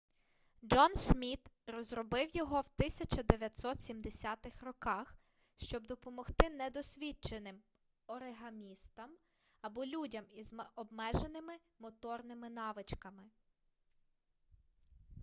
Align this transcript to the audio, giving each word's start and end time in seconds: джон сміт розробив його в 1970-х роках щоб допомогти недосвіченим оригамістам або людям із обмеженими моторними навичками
джон 0.65 0.95
сміт 0.95 1.51
розробив 1.67 2.35
його 2.35 2.61
в 2.61 2.71
1970-х 2.81 4.65
роках 4.65 5.15
щоб 5.57 5.85
допомогти 5.87 6.49
недосвіченим 6.49 7.61
оригамістам 8.07 9.11
або 9.61 9.85
людям 9.85 10.23
із 10.35 10.55
обмеженими 10.75 11.53
моторними 11.79 12.49
навичками 12.49 13.23